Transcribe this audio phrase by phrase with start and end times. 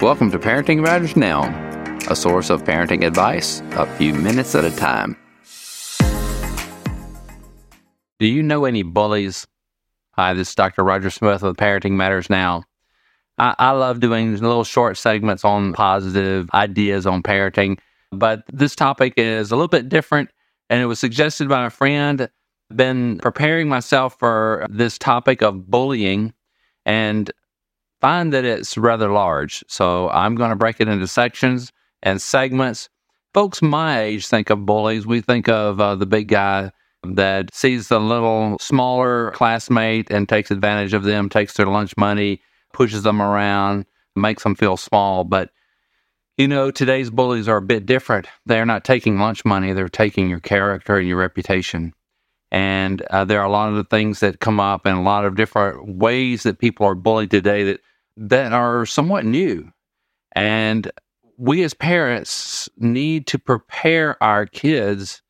[0.00, 1.42] Welcome to Parenting Matters Now,
[2.08, 5.16] a source of parenting advice a few minutes at a time.
[8.20, 9.48] Do you know any bullies?
[10.12, 10.84] Hi, this is Dr.
[10.84, 12.62] Roger Smith with Parenting Matters Now.
[13.38, 17.80] I, I love doing little short segments on positive ideas on parenting,
[18.12, 20.30] but this topic is a little bit different
[20.70, 22.30] and it was suggested by a friend.
[22.72, 26.34] Been preparing myself for this topic of bullying
[26.86, 27.32] and
[28.00, 29.64] find that it's rather large.
[29.68, 32.88] So I'm going to break it into sections and segments.
[33.34, 35.06] Folks my age think of bullies.
[35.06, 36.72] We think of uh, the big guy
[37.04, 42.40] that sees the little smaller classmate and takes advantage of them, takes their lunch money,
[42.72, 43.86] pushes them around,
[44.16, 45.24] makes them feel small.
[45.24, 45.50] But
[46.36, 48.26] you know, today's bullies are a bit different.
[48.46, 51.92] They're not taking lunch money, they're taking your character and your reputation.
[52.50, 55.24] And uh, there are a lot of the things that come up and a lot
[55.24, 57.80] of different ways that people are bullied today that,
[58.16, 59.70] that are somewhat new.
[60.32, 60.90] And
[61.36, 65.22] we as parents need to prepare our kids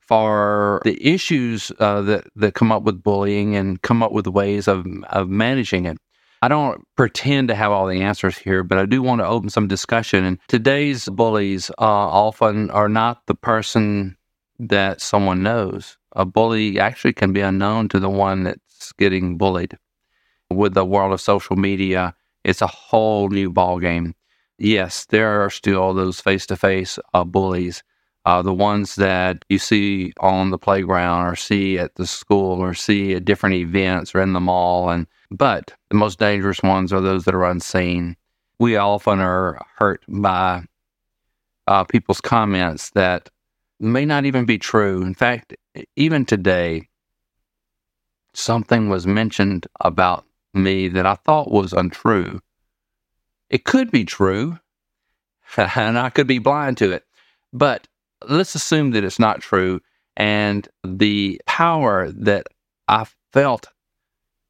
[0.00, 4.66] for the issues uh, that, that come up with bullying and come up with ways
[4.66, 5.98] of, of managing it.
[6.42, 9.50] I don't pretend to have all the answers here, but I do want to open
[9.50, 10.24] some discussion.
[10.24, 14.16] And today's bullies uh, often are not the person
[14.58, 15.98] that someone knows.
[16.12, 19.76] A bully actually can be unknown to the one that's getting bullied.
[20.50, 24.14] With the world of social media, it's a whole new ballgame.
[24.58, 27.82] Yes, there are still those face-to-face uh, bullies,
[28.24, 32.74] uh, the ones that you see on the playground or see at the school or
[32.74, 37.00] see at different events or in the mall and but the most dangerous ones are
[37.00, 38.16] those that are unseen.
[38.58, 40.64] We often are hurt by
[41.66, 43.30] uh, people's comments that
[43.80, 45.02] may not even be true.
[45.02, 45.54] In fact,
[45.96, 46.88] even today,
[48.34, 52.40] something was mentioned about me that I thought was untrue.
[53.48, 54.58] It could be true,
[55.56, 57.04] and I could be blind to it.
[57.52, 57.88] But
[58.28, 59.80] let's assume that it's not true.
[60.16, 62.46] And the power that
[62.88, 63.68] I felt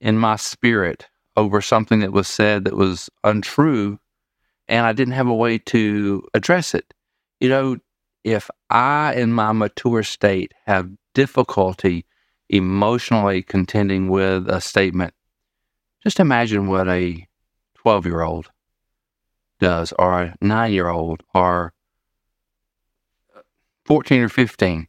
[0.00, 3.98] in my spirit over something that was said that was untrue,
[4.68, 6.92] and I didn't have a way to address it.
[7.40, 7.76] You know,
[8.24, 12.06] if I, in my mature state, have difficulty
[12.48, 15.14] emotionally contending with a statement,
[16.02, 17.26] just imagine what a
[17.76, 18.50] 12 year old
[19.60, 21.72] does, or a nine year old, or
[23.84, 24.88] 14 or 15.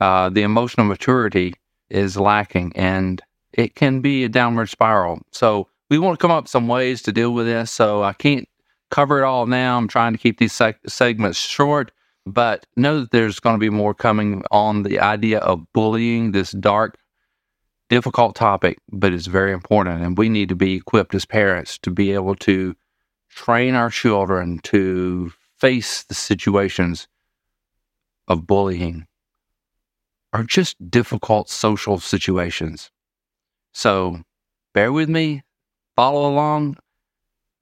[0.00, 1.54] Uh, the emotional maturity
[1.90, 2.72] is lacking.
[2.74, 3.20] And
[3.52, 5.20] it can be a downward spiral.
[5.32, 7.70] So we want to come up with some ways to deal with this.
[7.70, 8.48] So I can't
[8.90, 9.76] cover it all now.
[9.76, 11.90] I'm trying to keep these seg- segments short,
[12.32, 16.52] but know that there's going to be more coming on the idea of bullying, this
[16.52, 16.98] dark,
[17.88, 20.02] difficult topic, but it's very important.
[20.02, 22.74] And we need to be equipped as parents to be able to
[23.30, 27.08] train our children to face the situations
[28.26, 29.06] of bullying
[30.32, 32.90] or just difficult social situations.
[33.72, 34.22] So
[34.74, 35.42] bear with me,
[35.96, 36.76] follow along,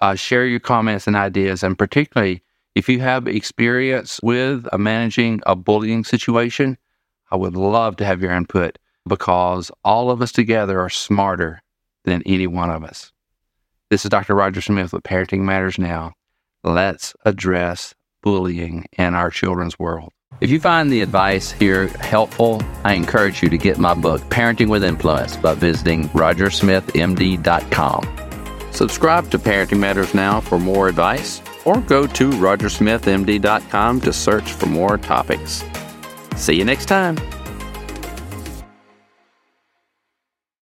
[0.00, 2.42] uh, share your comments and ideas, and particularly
[2.74, 6.78] if you have experience with managing a bullying situation,
[7.30, 11.62] I would love to have your input because all of us together are smarter
[12.04, 13.12] than any one of us.
[13.90, 14.34] This is Dr.
[14.34, 16.12] Roger Smith with Parenting Matters Now.
[16.64, 20.12] Let's address bullying in our children's world.
[20.40, 24.68] If you find the advice here helpful, I encourage you to get my book, Parenting
[24.68, 28.72] with Influence, by visiting rogersmithmd.com.
[28.72, 34.66] Subscribe to Parenting Matters Now for more advice, or go to rogersmithmd.com to search for
[34.66, 35.64] more topics.
[36.36, 37.16] See you next time.